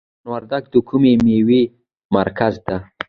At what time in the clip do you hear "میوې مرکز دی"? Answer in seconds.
1.25-2.77